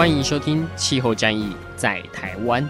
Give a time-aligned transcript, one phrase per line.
[0.00, 2.64] 欢迎收听《气候战役在台湾》。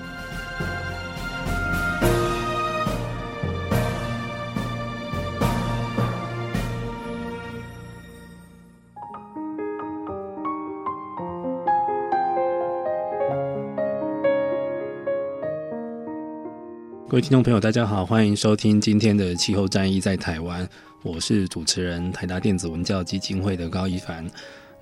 [17.09, 20.69] 各位听众朋友，大家好，欢迎收听今天的气候战役在台湾。
[21.05, 24.29] 我是主持人台达电子文教基金会的高一凡。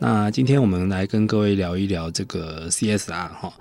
[0.01, 3.53] 那今天我们来跟各位聊一聊这个 CSR 哈，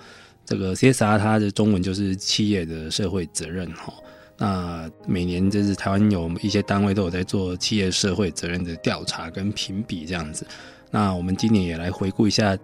[0.45, 3.91] 这个 CSR 它的中文就是企业的社会责任哈。
[4.38, 10.45] 那每年就是台湾有一些单位都有在做企业社会责任的调查跟评比这样子。
[10.91, 12.55] 那我们今年也来回顾一下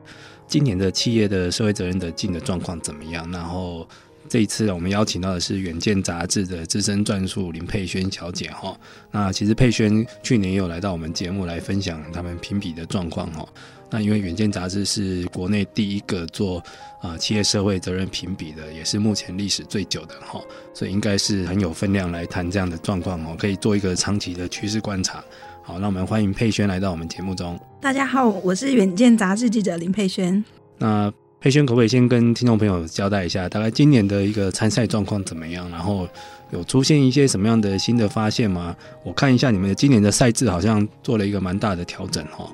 [0.47, 3.87] 今年的企业的社会责任的进的状况怎么样，然后。
[4.29, 8.75] 这一次我们邀请到的是《远见》杂志的资深撰述林佩萱小姐哈。
[9.11, 13.47] 那其实佩萱去年也有来到我们节目来分享他们评比的状况哈。
[13.91, 16.63] 那因为《远见》杂志是国内第一个做
[16.99, 20.41] 啊企业社会责任评比的，也是目前历史最久的哈，
[20.73, 25.23] 所以应该是很有分量来谈这样的状况哦，可以做一个长期的趋势观察。
[25.61, 27.59] 好，那我们欢迎佩萱来到我们节目中。
[27.79, 30.43] 大家好，我是《远见》杂志记者林佩萱。
[30.79, 31.13] 那
[31.43, 35.69] 佩轩，可不可以先跟听众朋友交代一下，大概今年的一个参赛状况怎么样？
[35.69, 36.07] 然后
[36.51, 38.73] 有出现一些什么样的新的发现吗？
[39.03, 42.49] 我看一下你们的今年的赛制，好像做了一个蛮大的调整哈。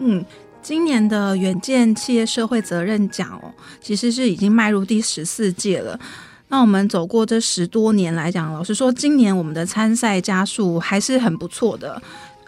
[0.00, 0.24] 嗯，
[0.60, 5.96] 今年的远见企业社会责任奖哦，其实是已经迈入第十四届了。
[6.48, 12.02] 那我们走过这十多年来讲，老实说，今年我们的参赛家数还是很不错的。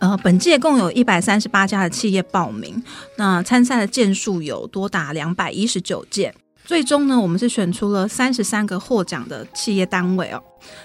[0.04, 2.82] 呃，本届共有一百三十八家的企业报名，
[3.16, 6.34] 那参赛的件数有多达两百一十九件。
[6.66, 10.42] 最终呢，我们是选出了三十三个获奖的企业单位哦。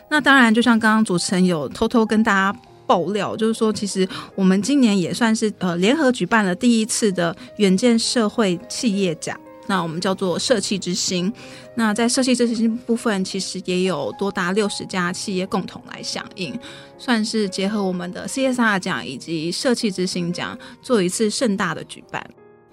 [0.09, 9.37] 那当然，就像刚刚主持人有偷偷跟大家爆料，就是说，其实我们今年也算是呃联合举办了第一次的远见社会企业奖。
[9.69, 11.31] 那我们叫做社企之星。
[11.75, 16.59] 那在社企之星部分，其实也有多达六十家企业共同来响应，
[16.97, 22.27] 算是结合我们的 CSR 奖以及社企之星奖，做一次盛大的举办。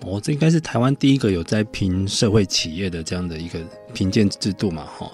[0.06, 3.61] 哦，这应该是台湾第一个有在评社会企业的这样的一个
[3.93, 4.87] 评鉴制度嘛？
[4.87, 5.12] 哈。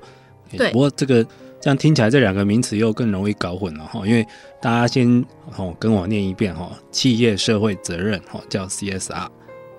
[0.56, 0.70] 对。
[0.70, 1.24] 不过这个
[1.60, 4.24] 这样听起来，这两个名词又更容易搞混了哈，因为
[4.60, 5.24] 大家先
[5.56, 9.28] 哦跟我念一遍哈，企业社会责任哈叫 CSR，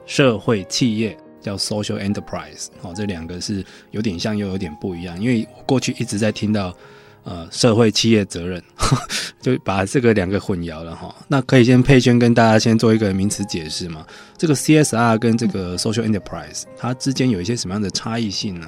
[0.06, 1.18] 社会企业。
[1.44, 6.76] 叫 social enterprise，哦，这两个是有点像又有点不一样，因为我过去一直在听到，
[7.24, 8.64] 呃，社会企业责任，
[9.42, 11.14] 就把这个两个混淆了哈。
[11.28, 14.06] 那可以先佩轩跟大家先做一个名词解释嘛？
[14.38, 18.68] 这个 CSR 跟这个 social enterprise，它之间有一些什么样的差异性呢？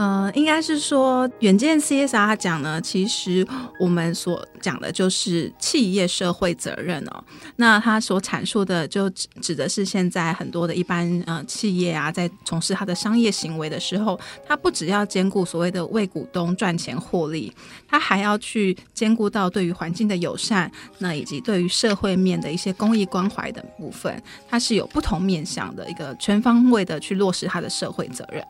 [0.00, 3.46] 呃，应该是说远见 CSR 讲呢，其实
[3.78, 7.22] 我们所讲的就是企业社会责任哦。
[7.56, 17.52] 那他所阐述的就指指的是现在很多的一般呃企业啊，在从事它的商业行为的时候，它不只要兼顾所谓的为股东赚钱获利，
[17.86, 28.42] 它还要去兼顾到对于环境的友善，那以及对于社会面的一些公益关怀的部分，它是有不同面向的一个全方位的去落实它的社会责任。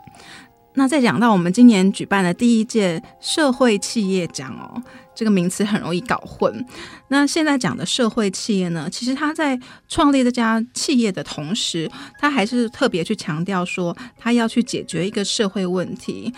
[0.74, 4.80] 那再讲到我们今年举办的第一届社会企业奖哦，
[5.14, 6.64] 这个名词很容易搞混。
[7.08, 16.32] 那现在讲的社会企业呢，其实他在创立这家企业的同时，他还是特别去强调说，他要去解决一个社会问题。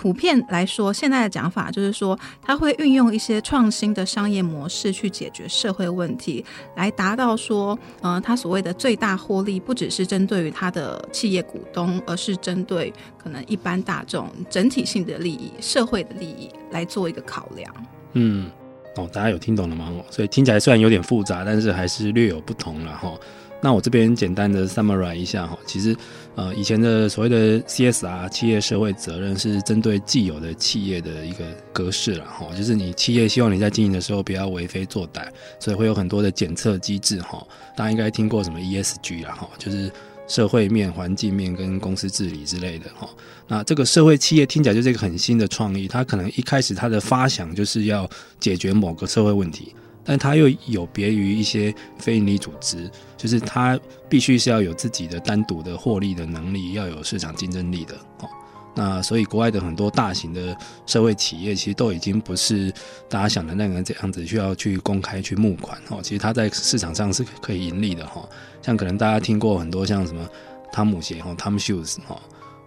[0.00, 6.44] 普遍来说，现在的讲法就是说，他会运用一些创新的商业模式去解决社会问题，
[6.76, 17.74] 来达到说，呃，他所谓的最大获利，不只是针对于他的企业股东，而是针对可能一般大众整体性的利益、社会的利益来做一个考量。
[18.12, 18.48] 嗯，
[18.94, 19.92] 哦，大家有听懂了吗？
[20.10, 23.12] 所以听起来虽然有点复杂，但是还是略有不同了哈。
[23.60, 25.96] 那我这边简单的 summarize 一下哈，其实。
[26.38, 35.26] 呃，以前的所谓的 CSR 企业社会责任是针对既有的企业的一个格式了哈，就是你企业希望你在经营的时候不要为非作歹，
[35.58, 37.44] 所以会有很多的检测机制哈。
[37.76, 39.90] 大家应该听过什么 ESG 啦哈，就是
[40.28, 43.10] 社会面、环境面跟公司治理之类的哈。
[43.48, 48.08] 那这个社会企业听起来就是一个很新的创意，它可能一开始它的发想就是要
[48.38, 49.74] 解决某个社会问题。
[50.04, 53.78] 但它又有别于一些非营利组织，就是它
[54.08, 57.94] 必须是要有自己的单独的获利的能力，要有市场竞争力的。
[58.20, 58.28] 哦，
[58.74, 60.56] 那所以国外的很多大型的
[60.86, 62.72] 社会企业，其实都已经不是
[63.08, 65.76] 大家想的那个这样子，需要去公开去募款。
[65.90, 68.06] 哦，其实它在市场上是可以盈利的。
[68.06, 68.26] 哈，
[68.62, 70.26] 像可能大家听过很多像什么
[70.72, 72.18] 汤姆鞋，哈，Tom Shoes，哈。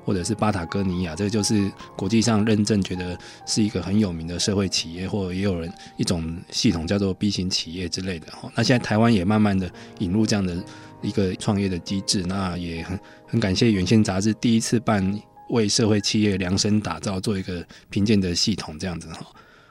[0.03, 8.27] 或者是巴塔哥尼亚，这就是国际上认证，觉得是一个很有名的社会企业，或者也有人一种系统叫做 B 型企业之类的。
[8.31, 10.55] 哈，那现在台湾也慢慢的引入这样的
[11.01, 19.25] 一个创业的机制，那也很很感谢《远见》杂志第一次办为社会企业量身打造做一个评鉴的系统，这样子哈。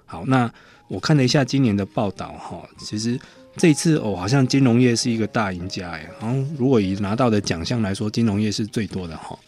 [0.07, 0.53] 好，那
[0.89, 3.19] 我看了一下今年的报道哈，其实
[3.57, 9.39] 这次哦，好像金融业是一个大赢家哎，然后如果以拿到的奖项来说，金融业是最多的哈。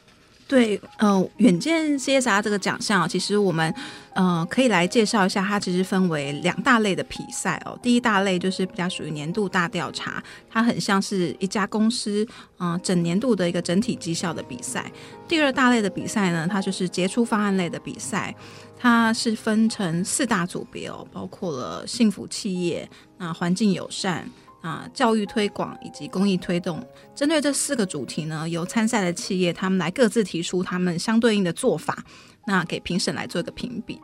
[0.52, 3.74] 对，呃，远见 CSR 这个奖项，其实我们
[4.12, 7.78] 呃可以来介绍一下，它其实分为两大类的比赛哦。
[7.82, 12.28] 第一大类就是比较属于年度大调查，它很像是一家公司
[12.58, 14.92] 嗯、整年度的一个整体绩效的比赛。
[15.26, 18.34] 第二大类的比赛呢，它就是杰出方案类的比赛，
[18.78, 24.28] 它是分成四大组别哦，包括了幸福企业、那环境友善。
[24.62, 26.82] 啊，教育推广以及公益推动，
[27.14, 32.04] 针对这四个主题呢，由参赛的企业他们来各自提出他们相对应的做法，
[32.46, 34.00] 那给评审来做一个评比。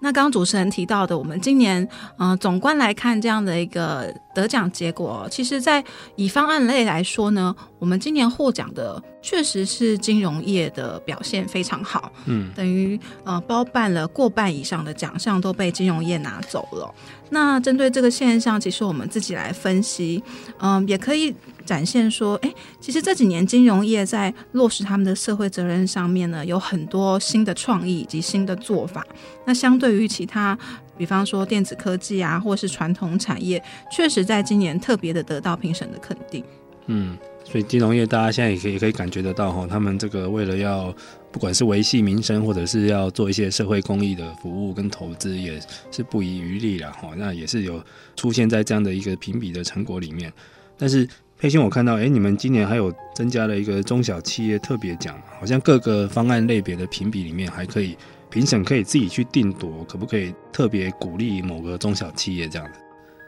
[0.00, 1.86] 那刚刚主持人提到的，我们今年，
[2.16, 5.84] 呃，总观来看这样的一个得奖结果，其实，在
[6.16, 16.94] 以方案类来说呢，我们今年获奖的确实是金融业的表现非常好，嗯，等于呃包办了过半以上的奖项都被金融业拿走了。
[17.28, 20.22] 那针对这个现象，其实我们自己来分析，
[20.60, 21.34] 嗯、呃，也可以。
[21.68, 22.50] 展现说，哎，
[22.80, 29.06] 其实这几年金融业在落实他们的社会责任上面呢，有很多新的创意以及新的做法。
[29.44, 30.58] 那相对于其他，
[30.96, 33.62] 比方说电子科技啊，或是传统产业，
[33.92, 36.42] 确实在今年特别的得到评审的肯定。
[36.86, 40.90] 嗯，所以金融业大家现在也可以也可以感觉得到哈，他们这个为了要
[41.30, 45.60] 不管是维系民生，或者是要做一些社会公益的服务跟投资，也
[45.90, 47.10] 是不遗余力了哈。
[47.14, 47.84] 那也是有
[48.16, 50.32] 出现在这样的一个评比的成果里面，
[50.78, 51.06] 但是。
[51.38, 57.96] 佩欣，我看到，哎，你们今年还有增加了一个中小企业特别奖，好像各个方案类别的评比里面还可以
[58.28, 62.78] 评审可以自己去定夺，可不可以特别鼓励某个中小企业这样的？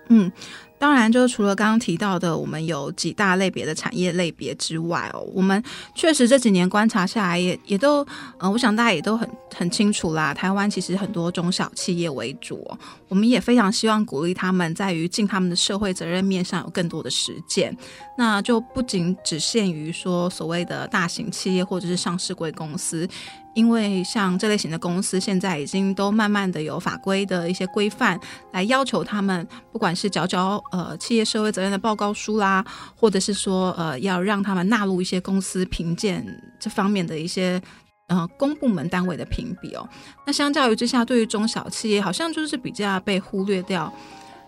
[0.08, 0.32] 嗯。
[0.80, 5.62] 当然，就是除了刚刚提到的，我们有几大类别的产业类别之外哦，我们
[5.94, 8.04] 确实这几年观察下来也，也也都，
[8.38, 10.32] 呃，我想大家也都很很清楚啦。
[10.32, 12.66] 台湾其实很多中小企业为主，
[13.08, 17.76] 我们也非常希望鼓励他们在于尽他们的社会责任面上有更多的实践。
[18.16, 23.06] 那就不仅只限于说所谓的大型企业或者是上市柜公司。
[23.54, 28.18] 因为像这类型的公司，现在已经都慢慢的有法规的一些规范
[28.52, 32.64] 来要求他们，不管是缴缴呃企业社会责任的报告书啦，
[32.94, 36.24] 或者是说呃要让他们纳入一些公司评鉴
[36.60, 37.60] 这方面的一些
[38.06, 39.88] 呃公部门单位的评比哦。
[40.24, 43.92] 那相较于之下，对于中小企业好像就是比较被忽略掉，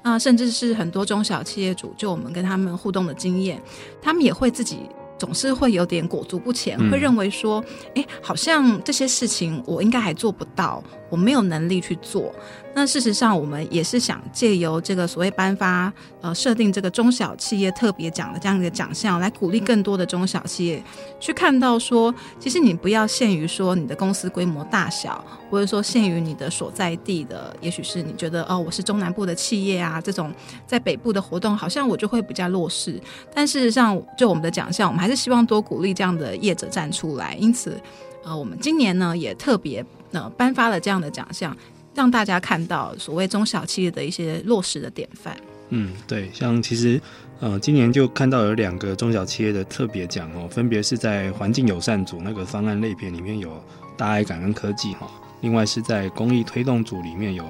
[0.04, 3.60] 那、呃、甚至是很多中小企业主，就我们跟他们互动的经验，
[4.00, 4.88] 他们也会自己。
[5.22, 7.64] 总是会有点裹足不前，会认为说，
[7.94, 12.34] 哎，好像这些事情我应该还做不到，我没有能力去做。
[12.74, 15.92] 那事实上，我们也是想借由这个所谓颁发
[16.22, 20.82] 呃设定这个中小企业特别奖的这样一个奖项，来鼓励更多的中小企业
[21.20, 30.32] 去看到说，其实你不要限于说你的公司规模大小，或者说限于你的所在地的，也许是你觉得哦，我是中南部的企业啊，这种
[30.66, 32.98] 在北部的活动好像我就会比较弱势。
[33.34, 37.34] 但事实上，就我们的奖项，我们还是希望多鼓励这样的业者站出来。
[37.36, 37.80] 因此，
[38.24, 41.56] 呃，我们今年呢也特别呃颁发了这样的奖项。
[41.94, 45.36] 让大家看到所谓中小企业的一些落实的典范。
[45.68, 46.98] 嗯，对，像其实
[47.38, 53.62] 呃，今年就看到有两个中小企业的特别奖哦，分别是在环境友善组那个方案类别里面有
[53.94, 55.06] 大爱感恩科技哈，
[55.42, 57.44] 另外是在公益推动组里面有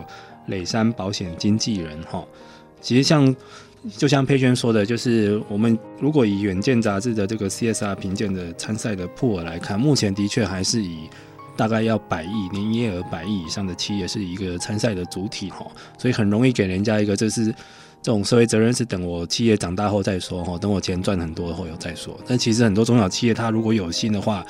[0.46, 2.24] 磊山保险经纪人哈。
[2.80, 3.32] 其实像
[3.96, 11.08] 就像佩轩说的，就是我们如果以远见杂志的这个 CSR 评鉴的参赛的破额来看，目前的确还是以。
[11.54, 15.66] 大概要百亿年营业额百亿以上的企业是一个参赛的主体哈，
[15.98, 22.18] 所以很容易给人家一个就是这种社会责任是等我企业长大后再说哈，等我钱赚很多后有再说。
[22.26, 24.42] 但其实很多中小企业，它如果有心的话，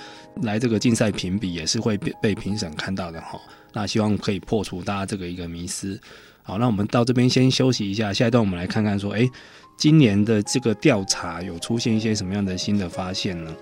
[0.43, 3.37] 来这个竞赛评比也是会被被评审看到的哈。
[3.73, 6.01] 那希望可以破除大家这个一个迷思。
[6.43, 9.29] 好，那我们到这边先休息一下，下一段我们来看看说，哎，
[9.77, 13.55] 今年的这个调查有出现一些什么样的新的发现呢？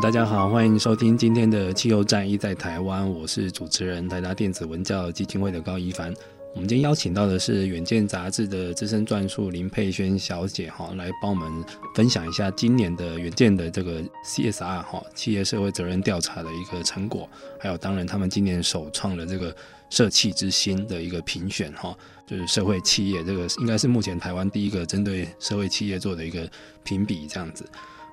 [0.00, 6.14] 大家好，欢迎收听今天的气候战役在台湾，我是主持人台达电子文教基金会的高一凡。
[6.54, 11.64] 我们今天邀请到的是《远见》杂志的资深撰述林佩萱小姐哈，来帮我们
[11.96, 17.28] 分享一下今年的《远见》的这个 CSR 哈企业社会责任调查的一个成果，
[17.58, 19.54] 还有当然他们今年首创的这个
[19.90, 26.48] 社企之星的一个评选哈，就是社会企业这个应该是目前台湾第一个针对社会企业做的一个
[26.84, 27.64] 评比这样子。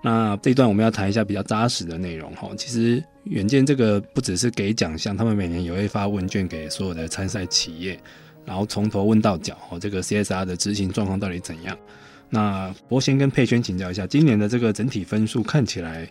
[0.06, 2.48] 那这一段我们要谈一下比较扎实的内容哈。
[2.56, 8.00] 其实远见这个不只是给奖项，他们每年也会发问卷给所有的参赛企业，
[8.46, 11.76] 然后从头问到脚哦，这个 CSR 的执行状况到底怎样？
[12.30, 16.08] 那我先跟佩萱请教一下，今年的这个整体分数看起来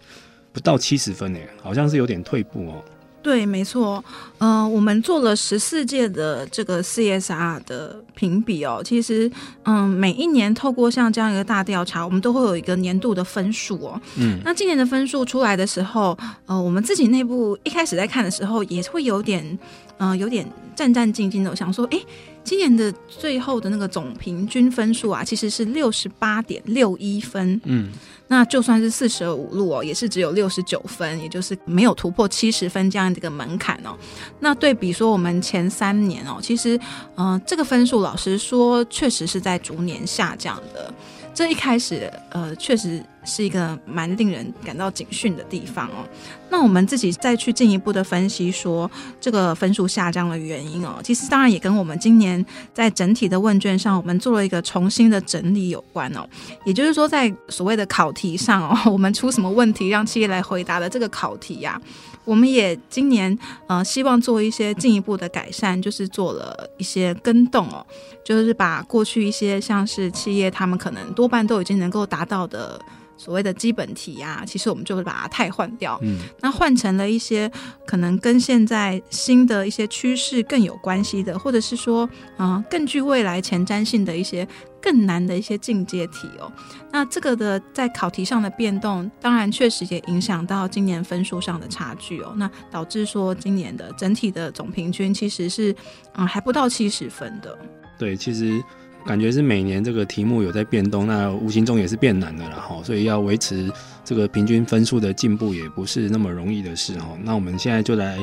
[0.52, 2.84] 不到七十分诶，好像是有点退步哦。
[3.24, 4.04] 对，没错，
[4.36, 8.82] 呃，我们做了十四届的这个 CSR 的评比哦。
[8.84, 9.30] 其实，
[9.62, 13.98] 嗯，每一年透过像这样一个大调查，我们都会有一个年度的分数哦。
[14.18, 16.14] 嗯，那今年的分数出来的时候，
[16.44, 19.58] 呃，我们自己内部一开始在看的时候，也会有点，
[19.96, 21.98] 呃，有点战战兢兢的，我想说，哎，
[22.44, 27.58] 今年的最后的那个总平均分数啊，其实是六十八点六一分。
[27.64, 27.90] 嗯。
[28.28, 33.96] 那就算是四舍五入哦，也是只有六十九分，也就是没有突破七十分这样的一个门槛哦。
[34.40, 36.76] 那对比说我们前三年哦，其实，
[37.16, 40.92] 嗯、呃，这个分数老实说，确实是在逐年下降的。
[41.34, 46.06] 这一开始，呃，确实是一个蛮令人感到警讯的地方哦。
[46.50, 48.88] 那我们自己再去进一步的分析，说
[49.20, 56.24] 这个分数下降的原因哦，其实当然也跟我们今年在整体的问卷上，我们做了一个重新的整理有关哦。
[56.64, 61.80] 也就是说，在所谓的考题上哦， 我们出什么问题让企业来回答的这个考题呀、
[62.24, 67.84] 我们也今年呃希望做一些进一步的改善，就是做了一些更动哦，
[68.24, 72.80] 就是把过去一些像是企业他们可能多半都已经能够达到的
[73.16, 77.50] 所谓的基本题啊，其实我们就会把它汰换掉，嗯，那换成了一些
[77.86, 84.46] 可能跟现在新的一些趋势更有关系的，或者是说嗯、呃、更具未来前瞻性的一些。
[84.84, 86.52] 更难的一些进阶题哦，
[86.92, 95.74] 那这个的在考题上的变动，当然确实也影响到今年分数上的差距哦，那导致说今年的整体的总平均其实是
[96.16, 97.58] 嗯还不到七十分的。
[97.98, 98.62] 对，其实
[99.06, 103.70] 感觉是每年这个题目有在变动，那无形中也是变难的了哈，所以要维持
[104.04, 107.16] 这个平均分数的进步也不是那么容易的事哈。
[107.22, 108.18] 那我们现在就来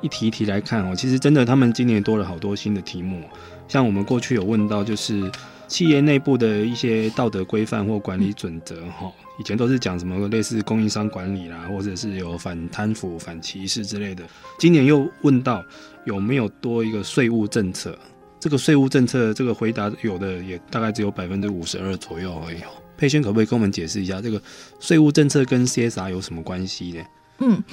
[0.00, 3.22] 一题一题来看哦，其实真的他们今年多了好多新的题目，
[3.68, 5.30] 像我们过去有问到就是。
[5.68, 14.22] 企业内部的一些道德规范或管理准则，哈，以前都是讲什么类似供应商管理啦，或者是有反贪腐、反歧视之类的。
[14.60, 15.64] 今年又问到
[16.04, 17.98] 有没有多一个税务政策？
[18.46, 22.58] 这个税务政策，这个回答有的也大概只有百分之五十二左右而已。
[22.96, 24.40] 佩轩可不可以跟我们解释一下，这个
[24.78, 27.04] 税务政策跟 CSR 有什么关系呢？
[27.38, 27.64] 嗯。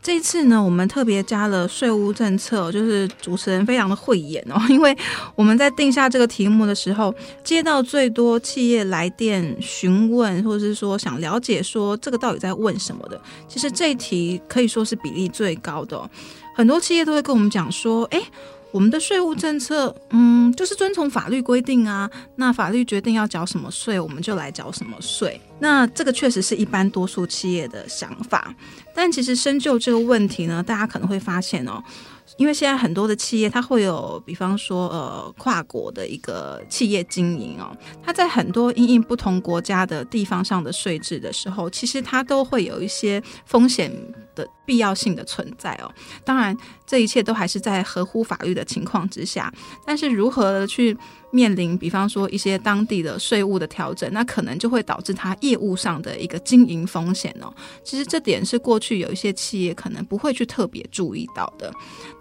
[0.00, 4.96] 这一次呢，我们特别加了税务政策，就是主持人非常的慧眼哦， 因为
[5.34, 16.08] 我们在定下这个题目的时候，接到最多企业来电询问，或者是说想了解说这个到底在问什么的，其实这一题可以说是比例最高的，
[16.54, 18.22] 很多企业都会跟我们讲说，哎。
[18.72, 22.10] 我们的税务政策，嗯，就是遵从法律规定啊。
[22.36, 25.40] 那法律决定要缴什么税，我们就来缴什么税。
[25.58, 28.54] 那这个确实是一般多数企业的想法。
[28.94, 31.82] 但其实深究这个问题呢，大家可能会发现哦。
[32.40, 37.70] 因为现在很多的企业，它会有，比方说，呃，跨国的一个企业经营哦，
[38.02, 43.92] 它在很多因应不同国家的地方上的税制的时候，其实它都会有一些风险
[44.34, 45.92] 的必要性的存在哦。
[46.24, 46.56] 当然，
[46.86, 49.52] 这一切都还是在合乎法律的情况之下，
[49.84, 50.96] 但是如何去
[51.32, 57.52] 面临，比方说一些当地的税务的调整，那可能就会导致它业务上的一个经营风险哦。
[57.84, 61.72] 其实这点是过去有一些企业可能不会去特别注意到的，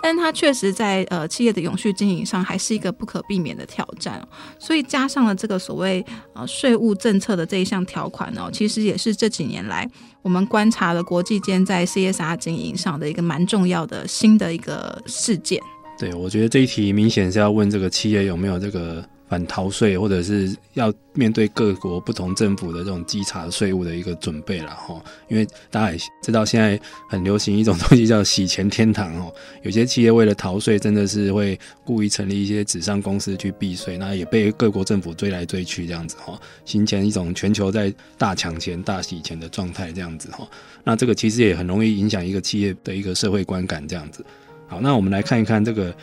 [0.02, 4.26] 但它确实在呃企业的永续经营上还是一个不可避免的挑战。
[4.60, 9.90] 所以加上了这个所谓呃税务政策的这一项条款哦，其实也是这几年来
[10.22, 15.60] 我们观察了国际间在 CSR 经营上的一个蛮重要的新的一个事件。
[16.00, 25.04] 对，我觉得这一题明显是要问这个企业有没有这个反逃税，或者是要面对各国不同政府的这种稽查税务的一个准备了哈。
[25.28, 26.80] 因为大家也知道，现在
[27.10, 29.30] 很流行一种 东西叫洗钱天堂哦。
[29.62, 40.48] 有些企业为了逃税，真的是会故意成立一些纸上公司去避税，那也被各国政府追来追去这样子哈，形成一种全球在大抢钱、大洗钱的状态这样子哈。
[40.86, 44.26] 那这个其实也很容易影响一个企业的一个社会观感这样子。
[44.70, 45.94] 好，那我们来看一看这个，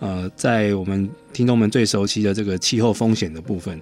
[0.00, 3.78] 呃，在我们听众们最熟悉的这个气候风险的部分，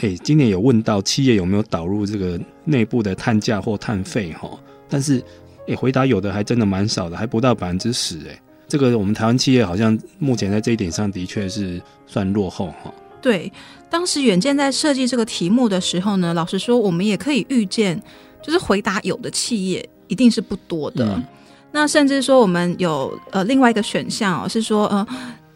[0.00, 4.48] 诶，今年有问到企业有没有导入这个内部的碳价或碳费哈，
[4.88, 5.20] 但是
[5.66, 8.40] 诶，回答有的还真的蛮少的，还不到百分之十诶。
[8.68, 12.94] 这个我们台湾企业好像目前在这一点上的确是算落后哈。
[13.20, 13.52] 对，
[13.90, 18.00] 当时远见在设计这个题目的时候呢，老实说，我们也可以预见，
[18.40, 21.04] 就是回答有的企业一定是不多的。
[21.16, 21.24] 嗯、
[21.72, 25.06] 那甚至说，我们有呃另外一个选项哦，是说呃。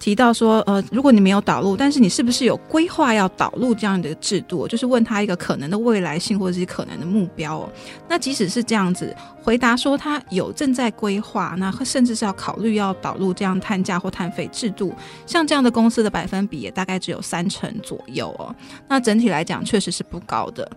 [0.00, 4.68] 提到说，呃，如果你没有导入，但是你是不是有规划要导入这样的制度？
[4.68, 7.72] 就是问他一个可能的未来性或者是可能的目标哦。
[8.06, 14.92] 那即使是这样子回答说他有正在规划，那甚至是要考虑要导入这样碳价或碳费制度，
[15.24, 18.54] 像这样的公司的百分比也大概只有三成左右哦。
[18.86, 20.70] 那整体来讲确实是不高的。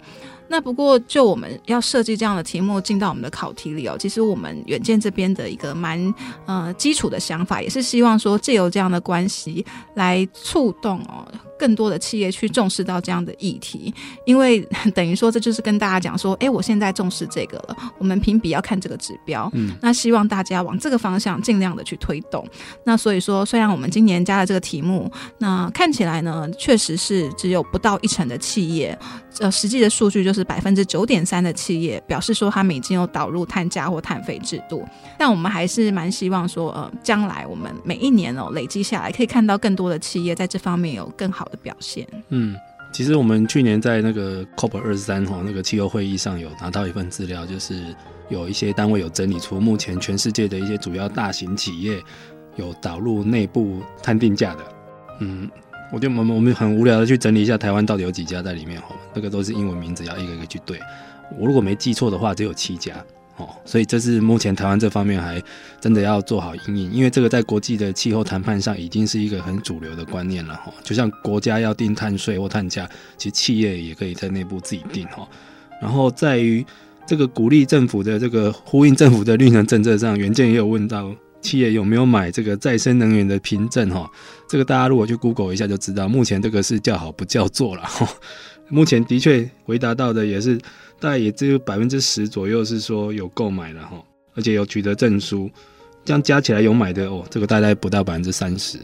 [0.49, 6.13] 那不过，就我们要设计这样的题目进到我们的考题里哦，其实我们远见这边的一个蛮
[6.45, 11.27] 呃基础的想法，也是希望说借由这样的关系来触动哦。
[11.57, 13.93] 更多的企业去重视到这样的议题，
[14.25, 14.59] 因为
[14.95, 22.47] 等于说这就是跟大家讲说，哎，我现在重视这个了，我们评比要看这个指标，嗯，那希望大家往这个方向尽量的去推动。
[22.83, 28.97] 那所以说，虽然我们今年加了这个题目，那看起来呢，确实是只有不到一成的企业，
[29.39, 34.85] 呃，实际的数据就是百分之九点三的企业表示说他们已经有导入碳价或碳费制度，
[35.17, 42.07] 但我们还是蛮希望说，呃，将来我们每一年哦累积下来，可以看到更多的企业在这方面有更好的表现。
[42.29, 42.55] 嗯，
[42.91, 47.95] 其实我们去年在那个 COP 二十三哈那个气候会议上有拿到一份资料，就是
[48.29, 52.01] 有一些单位有整理出目前全世界的一些主要大型企业
[52.55, 54.63] 有导入内部碳定价的。
[55.19, 55.49] 嗯，
[55.91, 60.79] 我就我们我们很无聊的去整理一下台湾到底有几家在里面哈，那个都是英文名字，要一个一个去对。
[61.37, 62.93] 我如果没记错的话，只有七家。
[63.37, 65.39] 哦，所以这是目前台湾这方面还
[65.79, 70.73] 真的要做好因应，因为这个在国际的气候谈判上已经是一个很主流的观念了哈。
[70.83, 75.27] 就像国家要定碳税或碳价，其实企业也可以在内部自己定哈。
[75.79, 76.65] 然后在于
[77.05, 84.09] 这个鼓励政府的这个呼应政府的绿能政策上，原件也有问到企业有没有买这个再生能源的凭证哈。
[84.49, 88.09] 这个大家如果去 Google 一下就知道，目前这个是叫好不叫座了哈。
[88.69, 90.59] 目前的确回答到的也是。
[90.99, 94.03] 大概也只有百分之十左右是说有购买了哈，
[94.35, 95.49] 而且有取得证书，
[96.03, 98.79] 这样加起来有买的哦，这个大概不到百分之三十，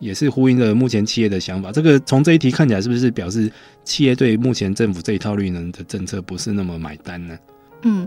[0.00, 1.70] 也是呼应了目前企业的想法。
[1.70, 3.50] 这个从这一题看起来，是不是表示
[3.84, 7.38] 企业对目前政府这一套绿能的政策不是那么买单呢？
[7.82, 8.06] 嗯，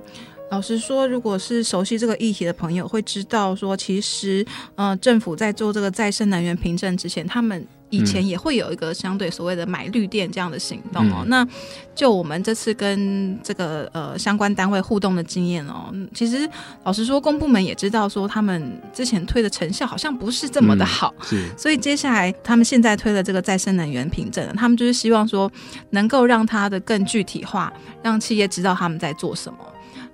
[0.51, 7.65] 老实说，如果是熟悉这个议题的朋友会知道说，其实呃，政府在做这个再生能源凭证之前，他们。
[7.89, 11.17] 以前也会有一个相对所谓的买绿电这样的行动哦。
[11.21, 11.47] 嗯、那
[11.95, 16.49] 就我们这次跟这个呃相关单位互动的经验哦，其实
[16.83, 21.57] 老实说，公部门也知道说他们之前推的成效好像不是这么的好，嗯、是。
[21.57, 25.51] 所以接下来他们现在推的这个再生能源凭证，他们就是希望说
[25.89, 27.71] 能够让它的更具体化，
[28.01, 29.59] 让企业知道他们在做什么。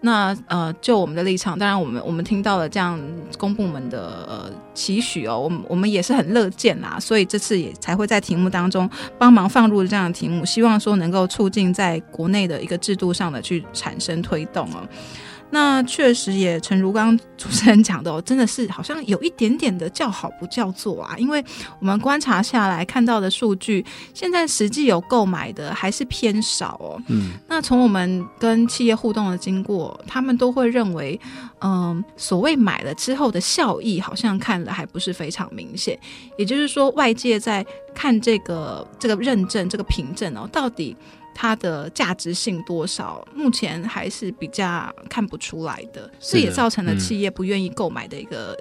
[0.06, 3.02] 那呃，就我们的立场，当然我们我们听到了这样
[3.40, 8.88] 公部门的呃期许哦，我们我们也是很乐见啦，所以这次也才会在题目当中
[9.18, 14.88] 帮忙放入这样的题目，希望说能够促进在国内的一个制度上的去产生推动哦。
[15.56, 21.42] 那确实也诚如刚刚主持人讲的哦，真的是好像有一点点的叫好不叫座啊，因为
[21.80, 27.02] 我们观察下来看到的数据，现在实际有购买的还是偏少哦。
[27.08, 31.18] 嗯，那从我们跟企业互动的经过，他们都会认为，
[31.62, 35.98] 嗯，所谓买了之后的效益，好像看了还不是非常明显。
[36.38, 40.94] 也就是说，外界在看这个这个认证这个凭证哦，到底。
[41.36, 48.58] 它的价值性多少，目前还是比较看不出来的，这也造成了企业不愿意购买的一个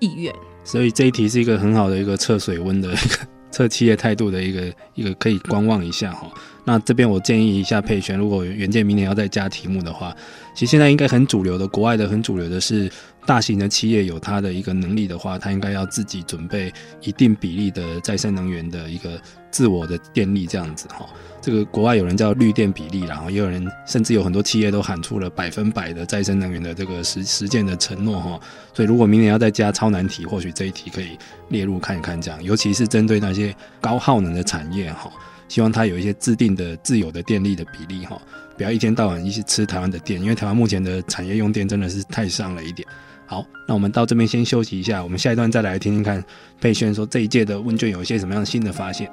[0.00, 0.34] 意愿。
[0.64, 3.18] 所以这一题是一个很好的一个测水温的一个
[3.52, 6.28] 测企业态度的一个一个可以观望一下哈。
[6.64, 10.14] 那这边我建议一下佩璇，如果原件明年要再加题目的话，
[10.56, 12.90] 其实现在应该很主流的，国外的很主流的是
[13.26, 21.06] 大型的企业有它的一个能力的话，它应该要自己准备一定比例的再生能源的一个自我的电力这样子哈。
[21.42, 28.40] 这个国外有人叫绿电比例，然后也有人甚至有很多企业都喊出了百分百的再生能源的这个实实践的承诺哈。
[28.72, 31.18] 所以如果明年要再加超难题，或许这一题可以
[31.50, 35.12] 列入看一看这样，尤其是针对那些高耗能的产业哈。
[35.48, 38.20] 希望它有一些制定的自有的电力的比例哈，
[38.56, 42.86] 不要一天到晚一直吃台湾的电，因为台湾目前的产业用电真的是太上了一点。
[43.26, 46.24] 好，那我们到这边先休息一下，我们下一段再来听听看
[46.60, 49.10] 佩轩说这一届的问卷有一些什么样新的发现。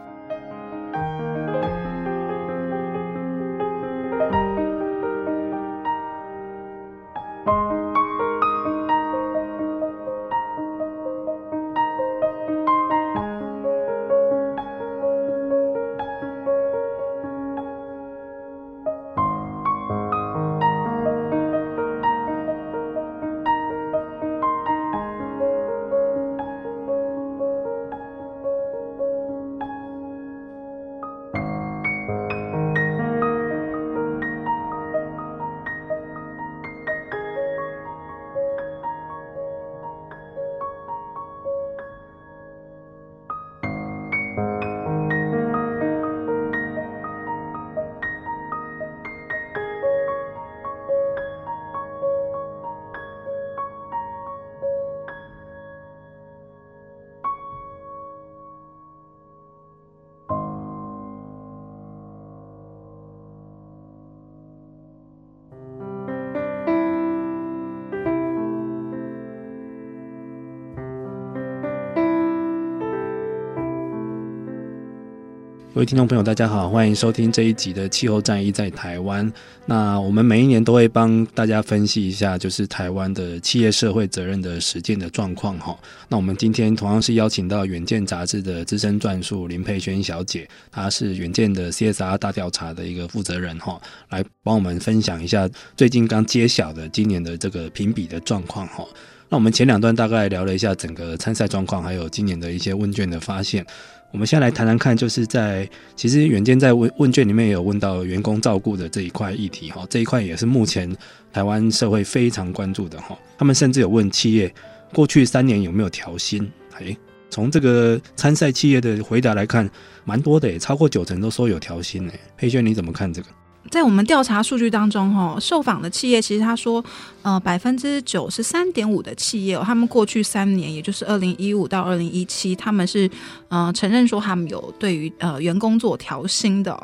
[75.73, 79.33] 各位听众朋友，大家好，欢迎收听这一集的气候战役在台湾。
[79.65, 85.75] 那我们每一年都会帮大家分析一下，就是台湾的企业社会责任的实践的状况哈。
[86.07, 98.86] 那我们今天同样是邀请到《远见》杂志的资深撰述林佩萱小姐，她是《远见》的 CSR 大调查的一个负责人哈，来帮我们分享一下最近刚揭晓的今年的这个评比的状况哈。
[99.27, 103.65] 那我们前两段大概聊了一下整个参赛状况，还有今年的一些问卷的发现。
[104.13, 110.95] 我们先来谈谈看，就是在其实远见在问问卷里面也有问到员工照顾的这一块议题哈，这一块也是目前
[111.32, 113.17] 台湾社会非常关注的哈。
[113.39, 114.54] 他们甚至有问企业
[114.93, 116.95] 过去三年有没有调薪，哎，
[117.32, 119.67] 从这个参赛企业的回答来看，
[120.06, 122.19] 蛮多的，超过九成都说有调薪诶。
[122.38, 123.28] 佩轩你怎么看这个？
[123.73, 126.86] 在我们调查数据当中，哈，受访的企业其实他说，
[127.23, 133.09] 呃，百分之九十三点五的企业，他们过去三年，也就是二零一五到二零一七，他们是
[133.47, 136.79] 呃承认说他们有对于呃员工做调薪的。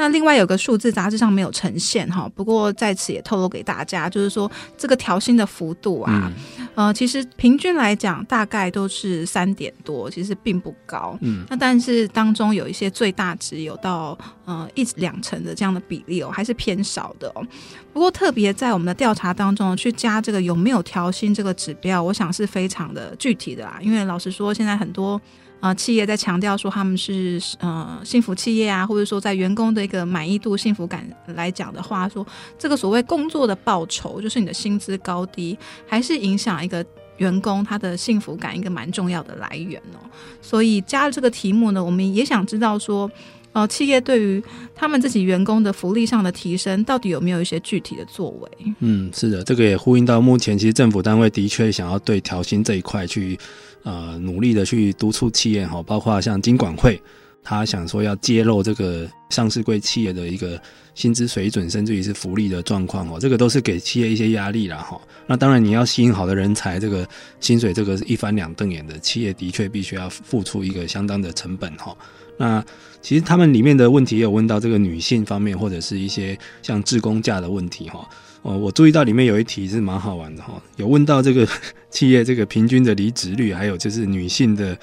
[0.00, 11.18] 那另外有个数字，杂志上没有呈现哈，不过在此也透露给大家，就是说这个调薪的幅度啊，嗯、呃，其实平均来讲大概都是三点多，其实并不高。
[11.20, 17.46] 嗯，那但是当中有一些最大值有到呃一两成的这样的比例哦，还是偏少的哦。
[17.92, 25.20] 不过特别在我们的调查当中去加这个有没有调薪这个指标，我想是非常的具体的啦，因为老实说，现在很多。
[25.60, 32.26] 啊、企业在强调说他们是呃幸福企业啊，或者说在员工的一个满意度、幸福感来讲的话，说
[32.58, 36.84] 这个所谓工作的报酬，就是你的薪资高低，还是影响一个
[37.18, 40.00] 员工他的幸福感一个蛮重要的来源哦。
[40.40, 43.10] 所以加了这个题目呢，我们也想知道说，
[43.52, 44.42] 呃，企业对于
[44.74, 48.74] 他们自己员工的福利上的提升，到底有没有一些具体的作为？
[48.78, 53.38] 嗯，是的，这个也呼应到目前其实政府单位的确想要对调薪这一块去。
[53.82, 57.00] 呃，努力的去督促企业哈，包括像金管会，
[57.42, 60.60] 他想说要揭露这个上市柜企业的一个
[60.94, 65.00] 薪资水准，甚至于是福利的状况哦，这个都是给企业一些压力啦哈。
[65.26, 67.08] 那当然，你要吸引好的人才，这个
[67.40, 71.96] 薪水这个是一翻两瞪眼的，企业的确必须要付出一个相当的成本哈。
[72.36, 72.62] 那
[73.00, 78.06] 其实他们里面的问题也有问到这个女性方面，或者是一些像志工假的问题哈。
[78.42, 81.46] 哦我注意到里面有一题是蛮好玩的哈，有问到这个
[81.90, 84.76] 企业这个平均的离职率，还有就是女性的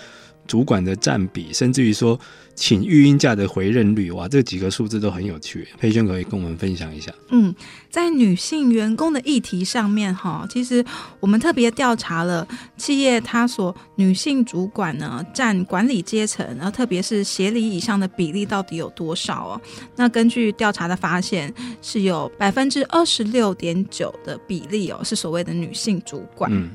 [0.47, 2.19] 主管的占比，甚至于说
[2.55, 5.67] 请育婴假的回任率，哇，这几个数字都很有趣。
[5.77, 7.13] 佩轩可以跟我们分享一下。
[7.29, 7.53] 嗯，
[7.89, 10.83] 在女性员工的议题上面哈，其实
[11.19, 19.61] 我们特别调查了企业它所女性主管呢占管理阶层，然后特别是协理以上的比例到底有多少哦？
[19.95, 26.51] 那根据调查的发现，是有百分之二十六点九的比例哦，是所谓的女性主管。
[26.51, 26.69] 嗯。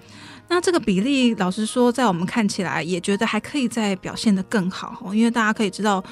[0.48, 6.02] 那这个比例，老实说，在我们看起来也觉得还可以再表现得更好，因为大家可以知道。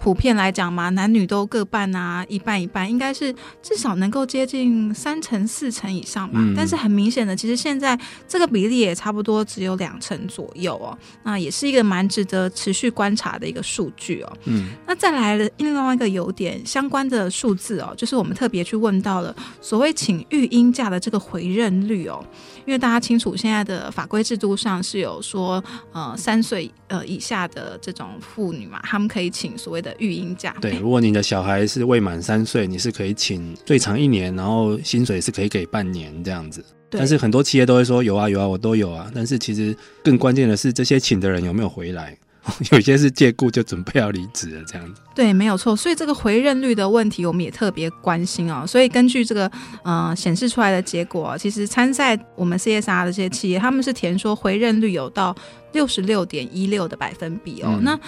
[0.00, 6.38] 普遍来讲嘛，男女都各半啊，一半一半，应该是至少能够接近三成四成以上吧。
[6.40, 10.96] 嗯、但是很明显的，其实现在这个比例也差不多只有两成左右哦。
[11.24, 14.32] 那也是一个蛮值得持续观察的一个数据哦。
[14.44, 14.68] 嗯。
[14.86, 22.24] 那再来了另外一个有点相关的数字哦，就是我们特别去问到了所谓请育婴假的这个回任率哦，
[22.64, 29.87] 因为大家清楚现在的法规制度上是有说，呃，三岁呃以下的这种妇女嘛，她们可以请所谓的。
[29.98, 36.64] 育婴假对，如果你的小孩是未满三岁，你是可以请最长一年，然后薪水是可以给半年这样子。
[36.90, 39.10] 对但是很多企业都会说有啊有啊，我都有啊。
[39.14, 42.16] 但是其实更关键的是这些请的人有没有回来，
[42.72, 45.02] 有些是借故就准备要离职了这样子。
[45.14, 45.76] 对，没有错。
[45.76, 48.64] 所以这个回任率的问题，我们也特别关心哦。
[48.66, 49.50] 所以根据这个
[49.82, 55.36] 呃显示出来的结果，其实参赛我们 CSR 的这些企业，他们是填说回任率有到
[55.72, 57.68] 六十六点一六的百分比哦。
[57.72, 58.00] 嗯、那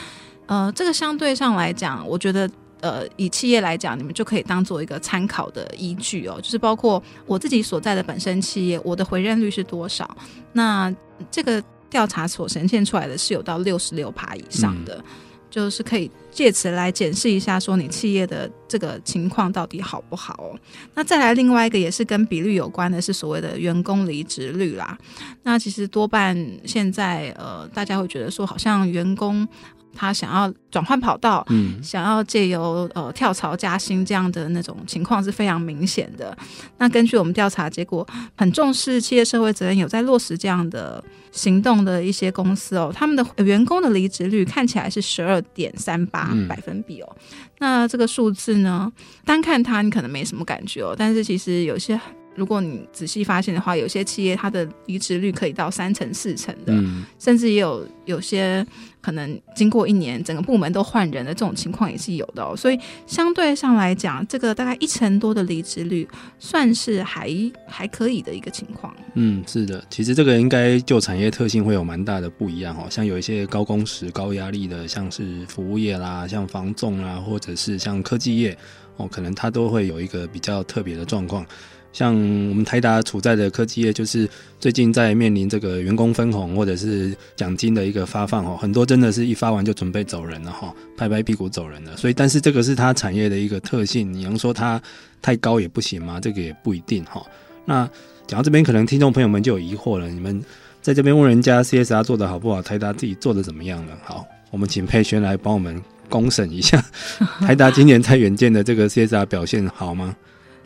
[0.51, 6.41] 呃，这个相对上来讲，我觉得，呃，以企业来讲，你们就可以当做一个参考的依据哦。
[6.43, 10.17] 就是包括我自己所在的本身企业，我的回任率是多少？
[10.53, 10.93] 那
[11.31, 15.05] 这个调查所呈现出来的是有到六十六趴以上的，嗯、
[15.49, 20.59] 就是可以借此来检视一下，说你企业的这个情况到底好不好哦。
[20.97, 24.99] 那再来另外一个也是跟比率有关的，是所谓的员工离职率啦。
[25.45, 29.47] 那其实多半现在呃，大家会觉得说，好像员工。
[29.95, 36.37] 他想要转换跑道，嗯，想要借由呃跳槽加薪这样的那种情况是非常明显的。
[36.79, 47.17] 那根据我们调查结果，很重视企业社会责任、有在落实这样的行动的一些公司哦，他们的员工的离职率看起来是十二点三八百分比哦。
[47.19, 48.91] 嗯、那这个数字呢，
[49.25, 52.01] 单看它你可能没什么感觉哦，但是其实有些。
[52.37, 58.65] 如果你仔细发现的话，有些企业它的离职率可以到三成四成的，嗯，甚至也有有些
[59.01, 62.57] 可能经过一年整个部门都换人的这种情况也是有的哦。
[62.57, 66.07] 所以相对上来讲，这个大概一成多的离职率
[66.39, 67.31] 算是还
[67.67, 68.95] 还可以的一个情况。
[69.15, 72.87] 嗯，是的，其实这个应该就产业特性会有蛮大的不一样哦。
[72.91, 78.57] 像有一些高工时、高压力的，像是服务业啦，像房仲啦，或者是像科技业
[78.97, 81.45] 哦，可能它都会有一个比较特别的状况。
[81.93, 84.29] 像我们台达处在的科技业，就是
[84.61, 91.97] 最近在面临这个员工分红或者是奖金的一个发放哦，很多真的是一发完就准备走人了哈，拍拍屁股走人了。
[91.97, 94.81] 所以，但是这个是它产业的一个特性，你能说它
[95.21, 96.21] 太高也不行吗？
[96.21, 97.21] 这个也不一定哈。
[97.65, 97.89] 那
[98.27, 100.41] 讲到这边，可能听众朋友们就有疑惑了，你们
[100.81, 103.99] 在这边问人家 CSR 做的好不好，台达自己做的怎么样了？
[104.05, 106.81] 好，我们请佩轩来帮我们公审一下，
[107.43, 110.17] 台达今年在远见的这个 CSR 表现好吗？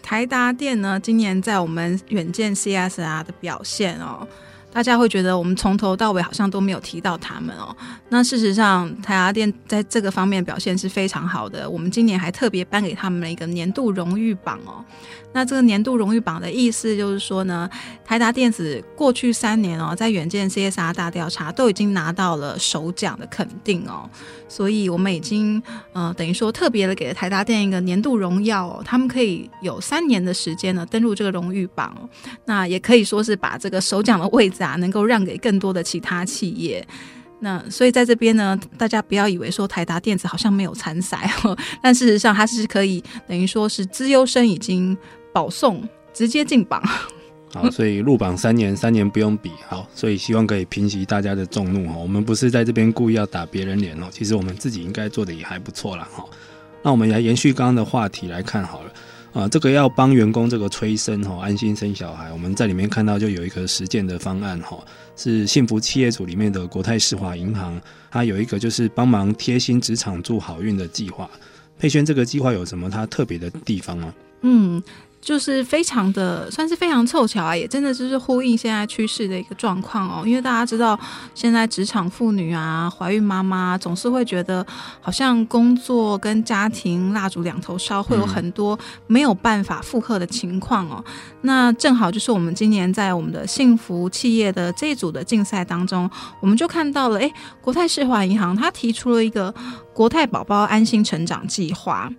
[0.05, 4.29] 台达电呢，今年在我们远见 CSR 的表现哦，
[4.71, 7.75] 大家会觉得我们从头到尾好像都没有提到他们哦。
[8.11, 11.69] 那事实上，台达电在这个方面表现是非常好的。
[11.69, 14.85] 我们今年还特别颁给他们了一个年度荣誉榜哦。
[15.35, 17.69] 那这个年度荣誉榜的意思就是说呢，
[18.05, 24.09] 台达电子过去三年哦，在远见 CSR 大调查都已经拿到了首奖的肯定哦，
[24.49, 25.61] 所以我们已经
[25.93, 32.09] 呃等于说特别的给了台达电一个年度荣耀哦，他们可以有三年的时间呢登入这个荣誉榜，
[32.47, 36.87] 那也可以说是把这个首奖的位置啊能够让给更多的其他企业。
[37.41, 44.97] 那所以在这边呢，大家不要以为说台达电子好像没有参赛哦， 但事实上它是可以等于说是资优生已经。
[45.35, 46.81] 保送直接进榜，
[47.53, 51.99] 好，所以入榜三年，三年不用比，好，所以希望可以平息大家的众怒哈。
[51.99, 56.09] 我们不是在这边故意要打别人脸哦，其实我们自己应该做的也还不错啦。
[56.15, 56.25] 哈。
[56.85, 58.93] 那我们来延续刚刚的话题来看好了
[59.33, 64.79] 啊，这个要帮员工这个催生哈，安心生小孩，我们在里面看到就有一个实践的方案哈，
[65.17, 67.81] 是幸福企业组里面的国泰世华银行，
[68.13, 71.29] 它有一个就是帮忙贴心职场助好运的计划。
[71.77, 74.15] 佩轩，这个计划有什么它特别的地方吗？
[74.43, 74.81] 嗯。
[75.25, 80.23] 就是非常的，算是非常凑巧啊，也真的就是呼应现在趋势的一个状况哦。
[80.27, 80.99] 因为大家知道，
[81.35, 84.65] 现在职场妇女啊，怀孕妈妈总是会觉得，
[85.01, 91.03] 好像工作跟家庭蜡烛两头烧，会有很多没有办法负荷的情况哦。
[91.07, 96.09] 嗯、那正好就是我们今年在我们的幸福企业的这一组的竞赛当中，
[96.41, 97.33] 我们就看到了，诶，
[97.63, 99.53] 国泰世华银行它提出了一个
[99.95, 102.11] 国泰宝宝安心成长计划。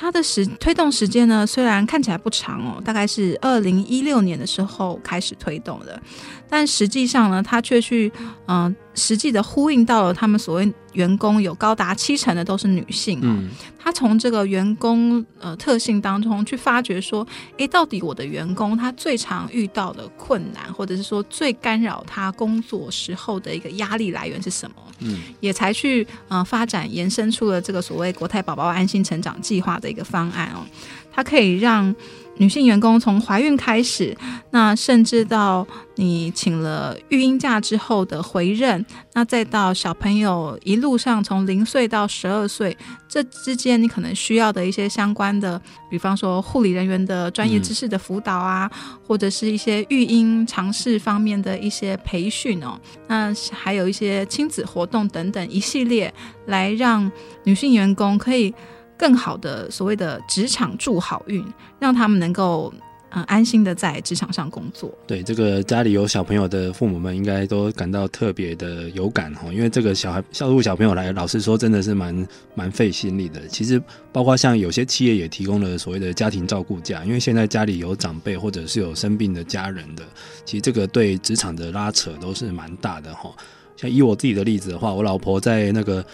[0.00, 6.00] 它的时推动时间呢，虽然看起来不长哦，大概是二零一六年的时候开始推动的，
[6.48, 8.10] 但实际上呢，它却去
[8.46, 13.20] 嗯、实际的呼应到了他们所谓员工有高达七成的都是女性。
[13.22, 24.76] 嗯，他从这个员工呃特性当中去发掘说，诶，到底我的员工他最常遇到的困难，或者是说最干扰他工作时候的一个压力来源是什么？
[25.00, 30.66] 嗯，也才去呃发展延伸出了这个所谓国泰宝宝安心成长计划的一个方案哦，
[31.12, 31.94] 它可以让
[32.38, 34.16] 女性员工从怀孕开始，
[34.50, 42.76] 那甚至到你请了育婴假之后的回任，那再到小朋友一路上从零岁到十二岁，
[43.08, 56.14] 这之间你可能需要的一些相关的，比方说护理人员的专业知识的辅导啊，嗯、或者是一些育婴尝试方面的一些培训哦，那还有一些亲子活动等等一系列，
[56.46, 57.10] 来让
[57.42, 58.54] 女性员工可以。
[58.98, 61.44] 更好的所谓的职场助好运，
[61.78, 62.72] 让他们能够
[63.10, 64.92] 嗯安心的在职场上工作。
[65.06, 73.46] 对，这个家里有小朋友的父母们应该都感到特别的有感哈，因为这个小孩照顾小朋友来，老实说真的是蛮蛮费心力的。
[73.46, 73.80] 其实
[74.12, 80.02] 包括像有些企业也提供了所谓的家庭照顾假，因为现在家里有长辈或者是有生病的家人的，
[80.44, 83.30] 其实这个对职场的拉扯都是蛮大的哈。
[83.76, 86.04] 像以我自己的例子的话，我老婆在那个。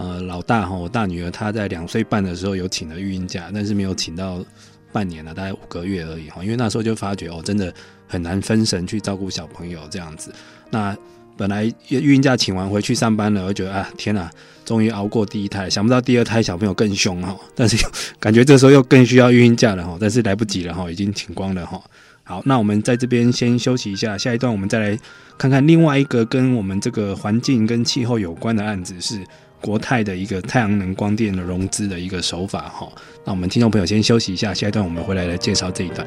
[0.00, 4.44] 呃，老大哈，我大女儿她在两岁半的时候有请了育婴假，但是没有请到
[4.92, 6.40] 半年了，大概五个月而已哈。
[6.44, 7.74] 因为那时候就发觉哦，真的
[8.06, 10.32] 很难分神去照顾小朋友这样子。
[10.70, 10.96] 那
[11.36, 14.30] 本来育婴假请完回去上班了，我觉得啊，天哪，
[14.64, 17.36] 终于熬过第一胎，想不到第二胎小朋友更凶哈。
[17.56, 17.84] 但是
[18.20, 21.82] 感觉这时候又更需要育婴假了哈，但是来不及了哈，已经请光了哈。
[22.22, 24.96] 好，那我们在这边先休息一下，下一段我们再来
[25.36, 29.20] 看看另外一个跟我们这个环境跟气候有关的案子是。
[29.60, 32.88] 国泰的一个太阳能光电的融资的一个手法哈，
[33.24, 36.06] 那我们听众朋友先休息一下，下一段我们回来来介绍这一段。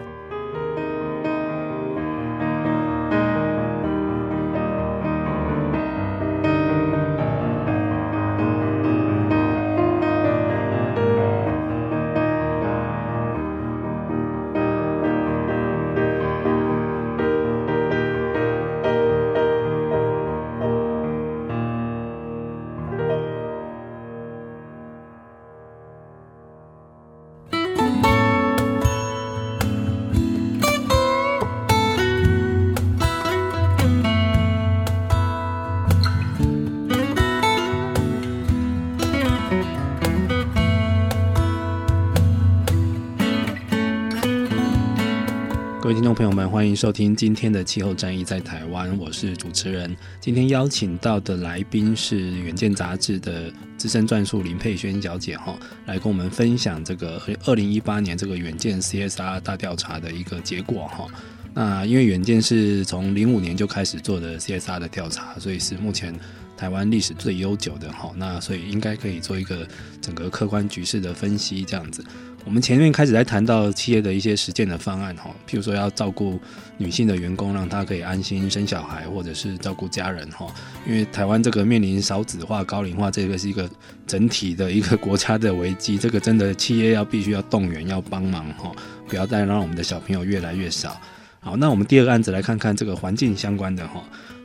[45.92, 49.94] 位听众朋友们，欢迎收听今天的气候战役在台湾，我是主持人。
[50.22, 55.54] 今天邀请到的来宾是《远见》杂志的资深撰述林佩萱小姐哈，
[55.88, 61.06] 来跟我们分享这个二零一八年这个《远见》CSR 大调查的一个结果哈。
[61.54, 66.18] 那因为《远见》是从零五年就开始做的 CSR 的调查，所以是目前
[66.62, 68.12] 台湾历史最悠久的哈。
[68.16, 69.68] 那所以应该可以做一个
[70.00, 72.06] 整个客观局势的分析这样子。
[72.46, 76.40] 我们前面开始在谈到企业的一些实践的方案哈，譬如说要照顾
[76.78, 80.46] 女性的员工，让她可以安心生小孩，或者是照顾家人哈。
[80.88, 83.68] 因为台湾这个面临少子化、高龄化，这个是一个
[84.06, 88.72] 整体的一个国家的危机，这个真的企业要必须要动员要帮忙哈，
[89.08, 91.00] 不要再让我们的小朋友越来越少。
[91.44, 94.04] 好，那我们第二个案子来看看这个环境相关的哈，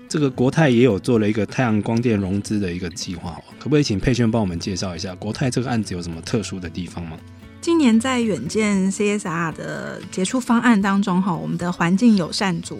[0.09, 7.17] 这个国泰也有做了一个太阳光电融资的一个计划，可不可以请佩轩帮我们介绍一下国泰这个案子有什么特殊的地方吗？
[7.61, 12.79] 今年在远见 CSR 的杰出方案当中，哈，我们的环境友善组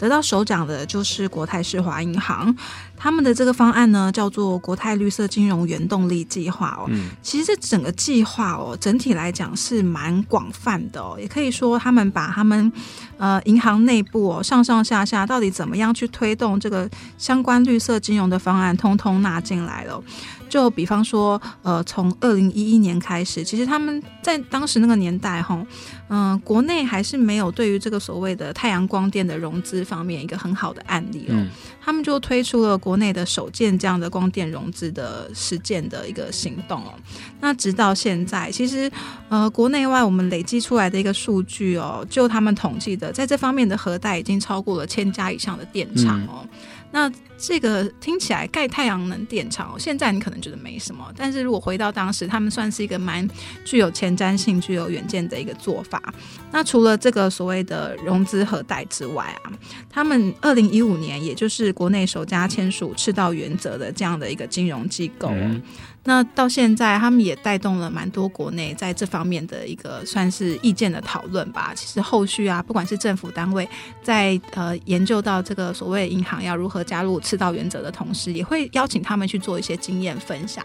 [0.00, 2.56] 得到首奖的就是国泰世华银行。
[2.96, 6.84] 他们的这个方案呢，叫做国泰绿色金融原动力计划哦。
[6.88, 11.16] 嗯，其实这整个计划哦，整体来讲是蛮广泛的哦。
[11.18, 12.70] 也可以说，他们把他们
[13.16, 20.02] 呃银行内部哦上上下下到底怎么样去推动这个相关绿色金融的方案，通通纳进来了。
[20.50, 25.64] 就比方说，呃，从二零一一年开始，其实他们在当时那个年代，哈，
[26.08, 31.30] 嗯，国内还是没有对于这个所谓的太阳光电的融资方面一个很好的案例哦。
[31.30, 31.48] 嗯、
[31.80, 36.92] 他们就推出了国内的首件这样的光电融资的实践的一个行动哦。
[37.40, 38.90] 那直到现在，其实
[39.28, 46.42] 呃，国内外我们累积出来的一个数据哦，就他们统计的，在这方面的核贷已经超过了千家以上的电厂哦。
[46.42, 46.48] 嗯
[46.92, 53.26] 那这个听起来盖太阳能电厂，现在你可能觉得没什么，但是如果回到当时，他们算是一个蛮
[53.64, 56.02] 具有前瞻性、具有远见的一个做法。
[56.50, 59.52] 那除了这个所谓的融资和贷之外啊，
[59.88, 65.30] 他们二零一五年也就是国内首家签署赤道原则的这样的一个金融机构。
[65.32, 65.62] 嗯
[66.04, 71.72] 那到现在，他们也带动了蛮多国内在这方面的一个算是意见的讨论吧。
[71.74, 73.68] 其实后续啊，不管是政府单位
[74.02, 80.64] 在呃研究到这个所谓银行要如何加入赤道原则的同时，也会邀请他们去做一些经验分享。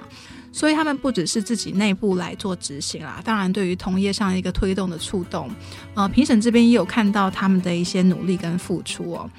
[0.54, 5.50] 所以他们不只是自己内部来做执行啦，当然对于同业上一个推动的触动，
[5.96, 9.30] 呃，评审这边也有看到他们的一些努力跟付出哦。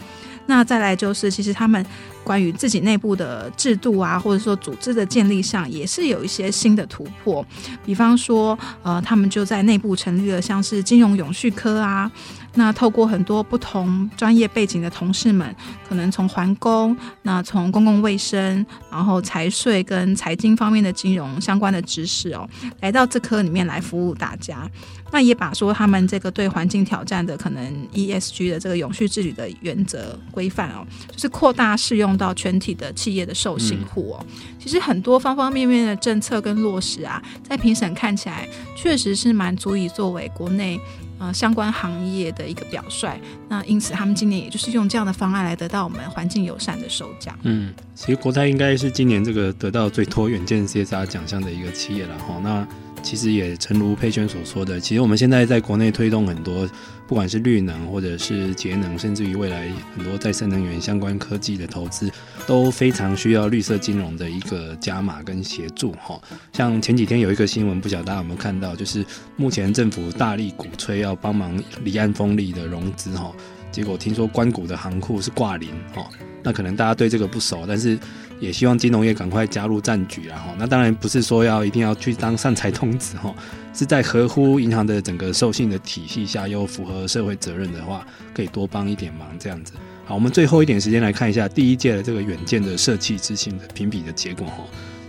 [0.47, 1.85] 那再来就是，其实他们
[2.25, 7.45] 关于自己内部的制度啊，或者说组织的建立上，也是有一些新的突破。
[7.85, 12.11] 比方说，呃，他们就在内部成立了像是金融永续科啊。
[12.59, 15.55] 那透过很多不同专业背景的同事们，
[15.87, 22.49] 可能从环工，那从公共卫生，然后财税跟财经方面的金融相关的知识哦，
[22.81, 24.69] 来到这科里面来服务大家。
[25.13, 34.27] 那也把说他们这个对环境挑战的可能 ESG 的这个永续治理的原则规范哦，就是扩大适用到全体的企业的受信户哦。
[34.59, 40.81] 其实很多方方面面的政策跟落实啊，在评审看起来确实是蛮足以作为国内。
[41.19, 47.39] 呃，相关行业的一个表率，那因此他们今年也就是用这样的方案来得到我们环境友善的首奖。
[47.43, 52.39] 嗯，其实国泰应该是今年这个得到最多远见 CSR 奖项的一个企业了哈。
[52.43, 52.67] 那
[53.07, 56.69] 其实也诚如佩轩所说的，其实我们现在在国内推动很多，
[57.07, 62.11] 不管是绿能或者是节能，甚至于未来很多再生能源相关科技的投资，
[62.49, 66.21] 都非常需要绿色金融的一个加码跟协助哈。
[66.53, 73.33] 像前几天有一个新闻，不晓得大家有没有看到，就是目前政府大力鼓吹要帮忙离岸风力的融资哈，
[73.71, 76.05] 结果听说关谷的行库是挂零哈。
[76.43, 77.97] 那可能大家对这个不熟，但是
[78.41, 80.55] 也希望金融业赶快加入战局啦哈。
[80.59, 83.35] 那当然不是说要一定要去当善财童子哈，
[83.75, 89.73] 是在合乎银行的整个授信的体系下，又符合社会责任的话，可以多帮一点忙这样子。
[90.05, 94.65] 好，我们最后一点时间来看一下第一届的这个远见的社企之星的评比的结果哈。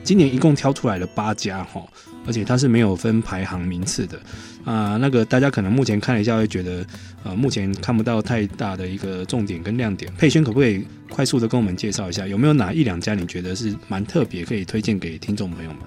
[0.07, 1.85] 今年一共挑出来了八家哈，
[2.25, 4.17] 而且它是没有分排行名次的
[4.63, 4.95] 啊。
[5.01, 6.85] 那个大家可能目前看了一下，会觉得
[7.25, 10.09] 呃，目前看不到太大的一个重点跟亮点。
[10.17, 15.79] 佩轩可不可以快速的跟我们介绍一下，有没有哪一两家你觉得是蛮特别，可以推荐给听众朋友们？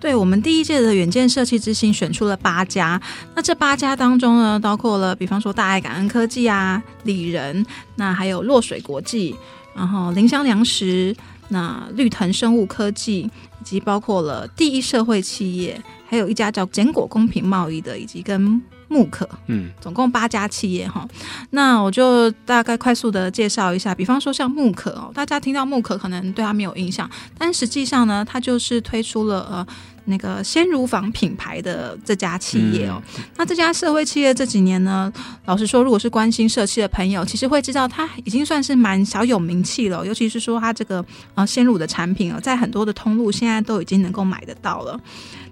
[0.00, 3.00] 对，我们第一届的远见设计之星选出了八家，
[3.36, 9.36] 那这八家当中呢，包括了比方说大爱感恩科技啊、里仁，那还有落水国际，
[9.76, 11.14] 然后林香粮食。
[11.48, 13.20] 那绿藤生物科技，
[13.60, 21.08] 以及包括了第一社会企业，还有一家叫简果公平贸易的，以及跟木可，嗯，总共八家企业哈。
[21.50, 29.66] 那我就大概快速的介绍一下，比方说像木可哦，大家听到木可可能对它没有印象，但实际上呢，它就是推出了呃
[30.06, 33.02] 那个鲜乳坊品牌的这家企业哦。
[33.16, 35.12] 嗯、那这家社会企业这几年呢，
[35.46, 40.04] 老实说，如果是关心社企的朋友，其实会知道它已经算是蛮小有名气了。
[40.06, 44.98] 尤其是说它这个呃鲜乳的产品哦，在很多的通路现在都已经能够买得到了。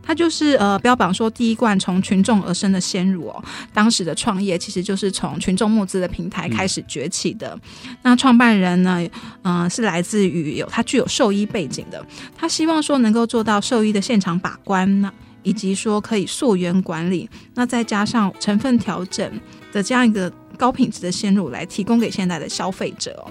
[0.04, 7.56] 它就是呃标榜说第一罐从群众而生的鲜乳哦，当时的创业其实就是从群众募资的平台开始崛起的。
[7.86, 9.00] 嗯、那创办人呢，
[9.42, 12.04] 嗯、呃，是来自于有他具有兽医背景的，
[12.36, 15.10] 他希望说能够做到兽医的现场把关呢，
[15.42, 19.40] 以及说可以溯源管理，那再加上成分调整
[19.72, 23.26] 的这样一个高品质的鲜乳来提供给现在的消费者，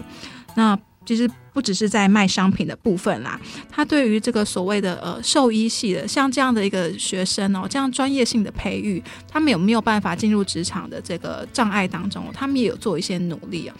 [0.55, 0.79] 那。
[1.03, 3.37] 其实不只是在卖商品的部分啦，
[3.71, 13.75] 他对于这个所谓的呃兽医系的像这样的一个学生哦，这样专业性的培育，他们有没有办法进入职场的这个障碍当中，他们也有做一些努力啊。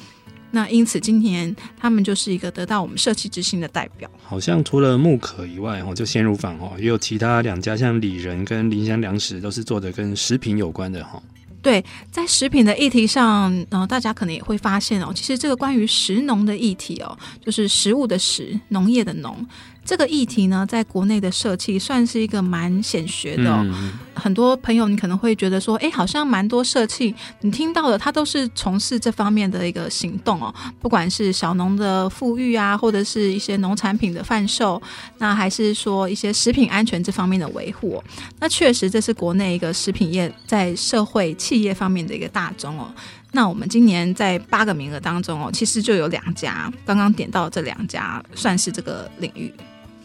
[0.52, 4.10] 那因此今年他们就是一个得到我们社企之星的代表。
[4.24, 11.22] 好像除了木可以外哦，就鲜乳坊哦，也有其他两家像里仁跟林香粮食都是做的跟食品有关的哈。
[11.62, 19.46] 对，在食品的议题上，呃，大家可能也会发现哦，其实这个关于食农的议题哦，就是食物的食，农业的农。
[19.84, 23.60] 这个议题呢，在国内的社企算是一个蛮显学的，哦。
[23.64, 30.54] 嗯、很多朋友，你可能会觉得说，哎，好像蛮多社企，你听到的，他都是从事这方面的一个行动哦。
[30.80, 34.82] 不管是小农的富裕啊，或者是一些农产品的贩售，
[35.18, 38.04] 那还是说一些食品安全这方面的维护，哦，
[38.40, 42.94] 那确实这是国内一个食品业在社会企业方面的一个大宗哦。
[43.32, 49.52] 那我们今年在八个名额当中哦，其实就有两家，刚刚点到这两家算是这个领域。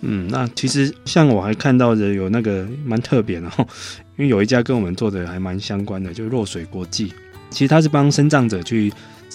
[0.03, 3.51] 嗯，那其实像我还看到的有那个蛮特别的，
[4.17, 7.13] 因为有一家跟我们做的还蛮相关的，就是若水国际。
[7.51, 8.93] 其实他是帮生障者去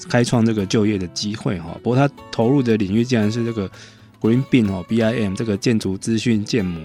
[0.07, 3.69] 开创这个就业的机会哈，不过他投入的领域竟然是这个
[4.21, 6.79] Green BIM 哦，BIM 这个建筑资讯建模。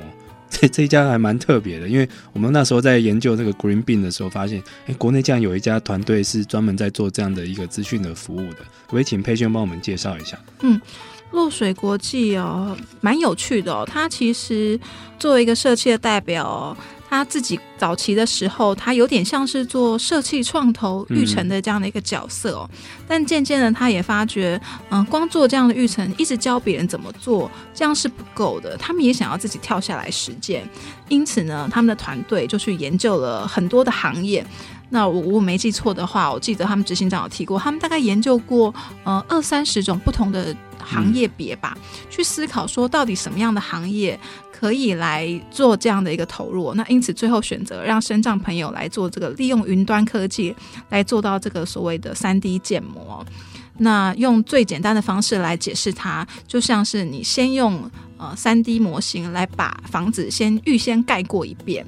[0.61, 8.59] 这这一家还蛮特别的，因为我们那时候在研究这个 Green Bin 的时候，发现哎，国内竟然有一家团队是专门在做这样的一个资讯的服务的。
[8.91, 10.39] 我也请佩轩帮我们介绍一下。
[10.61, 10.81] 嗯。
[11.33, 13.85] 落水国际哦，蛮有趣的哦。
[13.85, 14.79] 他其实
[15.19, 16.75] 作为一个社企的代表，
[17.17, 22.69] 他自己早期的时候，他有点像是做社企创投育成的这样的一个角色哦。
[22.73, 24.61] 嗯、但渐渐的，他也发觉，
[24.91, 28.77] 嗯，光做这样的育成，一直教别人怎么做，这样是不够的。
[28.77, 30.69] 他们也想要自己跳下来实践。
[31.09, 34.47] 因此呢，他们的团队就去研究了很多的行业。
[34.91, 38.73] 那我我没记错的话，我记得他们执行长有提过，他们大概研究过
[39.05, 40.55] 呃二三十种不同的。
[40.87, 41.77] 行业别吧，
[42.09, 44.19] 去思考说到底什么样的行业
[44.53, 46.73] 可以来做这样的一个投入。
[46.75, 50.55] 那因此最后选择让身障朋友来做这个，利用云端科技
[50.89, 53.27] 来做到这个所谓的三 D 建模。
[53.79, 61.85] 那用最简单的方式来解释它，就像是你先用呃三 D 模型来把房子先预先盖过一遍。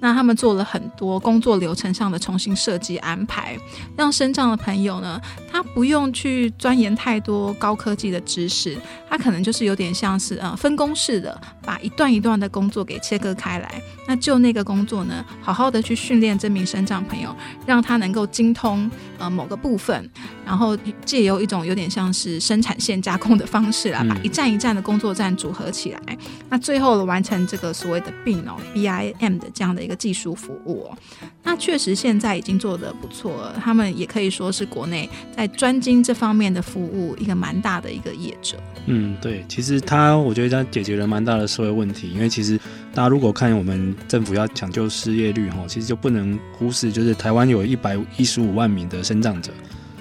[0.00, 3.58] 那他们做了很多工作流程上的重新设计安排，
[3.96, 5.20] 让身障的朋友呢，
[5.50, 8.76] 他不用去钻研太多高科技的知识，
[9.08, 13.82] 他可能就是有点像是呃分工式的，把一段一段的工作给切割开来。
[14.06, 17.34] 那就那个工作呢，好好的去训练这名身障朋友，
[17.66, 20.08] 让他能够精通呃某个部分，
[20.46, 26.16] 然后借由一种有点像是生产线加工的方式来把一站一站的工作站组合起来，嗯、
[26.48, 29.82] 那最后完成这个所谓的 BIM 哦 BIM 的这样的。
[29.88, 30.98] 一个技术服务哦，
[31.42, 33.58] 那确实现在已经做得不错了。
[33.58, 38.58] 他们也可以说是国内在专精这方面的服务一个蛮大的一个业者。
[38.84, 42.10] 嗯，对，其实他我觉得他解决了蛮大的社会问题。
[42.10, 42.58] 因为其实
[42.92, 49.50] 大家如果看我们政府要抢救失业率哈，其实就不能忽视，就是台湾有一百一十五万名的生长者，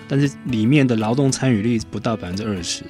[0.05, 2.84] 但是里面的劳动参与率不到百分之二十。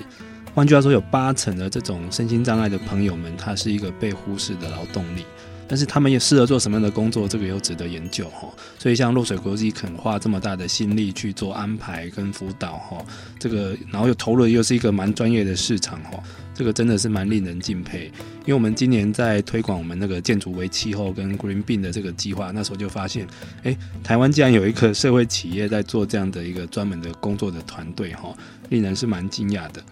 [0.56, 5.24] 换句话说，有八成的这种身心障碍的朋友们，他是一个被忽视的劳动力。
[5.68, 8.48] 但是他们也适合做什么样的工作，这个又值得研究哈。
[8.80, 12.98] 所以像落水国际肯花这么大的心力去做安排跟辅导哈，
[13.38, 18.12] 这个然后又投入又是一个蛮专业的市场哈，这个真的是蛮令人敬佩。
[18.46, 23.28] 因为我们今年在推广我们那个建筑为气候跟 Green BIM 的这个计划，那时候就发现，
[23.64, 28.34] 哎，台湾竟然有一个社会企业在做这样的一个专门的工作的团队哈，
[28.70, 29.84] 令人是蛮惊讶的。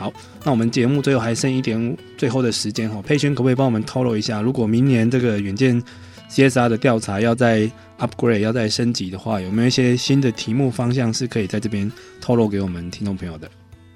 [0.00, 0.10] 好，
[0.44, 5.82] 那我们节目最后还剩一点最后的时间哈，佩轩可不可以帮我们透露一下，如果明年这个远见
[6.30, 13.50] CSR 的调查要在 upgrade 要再升级的话，有没有一些新的题目方向是可以在这边透露给我们听众朋友的？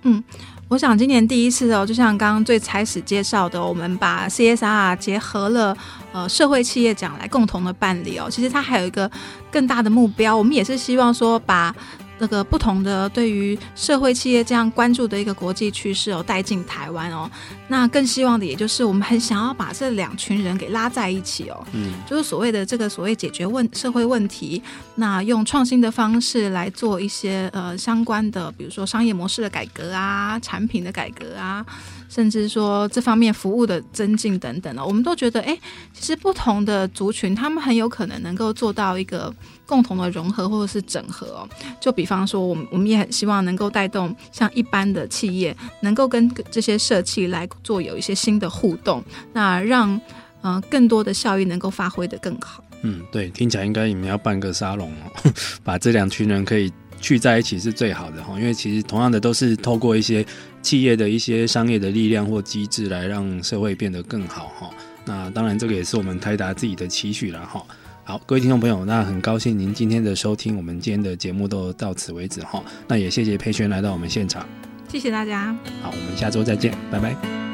[0.06, 0.22] 嗯，
[0.68, 5.74] 我想今年第一次哦，就像刚刚最开始介绍的，我们把 CSR 结合了
[6.12, 8.28] 呃社会企业奖来共同的办理哦。
[8.30, 9.10] 其实它还有一个
[9.50, 11.74] 更大的目标，我们也是希望说把
[12.18, 17.30] 那个不同的对于社会企业这样关注的一个国际趋势哦，带进台湾哦。
[17.68, 21.66] 那更希望的也就是我们很想要把这两群人给拉在一起哦。
[21.72, 24.62] 嗯，就是所谓的这个所谓解决问社会问题，
[24.94, 31.64] 那用创新的方式来做一些呃相关的，比如说商业模式的改革啊，产品的改革啊。
[32.10, 35.58] 甚至说这方面服务的增进等等呢，我们都觉得，哎，
[35.92, 39.34] 其实不同的族群，他们很有可能能够做到一个
[39.66, 41.48] 共同的融合或者是整合。
[41.80, 49.02] 就比方说，我们我们也很希望能够带动像一般的企业，能够跟这些社企来做有一些新的互动，
[49.32, 50.00] 那让、
[50.42, 52.62] 呃、更多的效益能够发挥得更好。
[52.82, 55.32] 嗯，对，听起来应该你们要办个沙龙哦，
[55.64, 56.72] 把这两群人可以。
[57.00, 60.24] 聚在一起是最好的哈，因为其实同样的都是透过一些
[60.62, 64.70] 企业的一些商业的力量或机制来让社会变得更好哈。
[65.04, 67.62] 那当然这个也是我们台达自己的期许了哈。
[68.06, 72.62] 好，各位听众朋友，那很高兴您今天的收听，我们今天的节目都到此为止哈。
[72.86, 74.46] 那也谢谢佩轩来到我们现场，
[74.88, 75.56] 谢谢大家。
[75.80, 77.53] 好，我们下周再见，拜拜。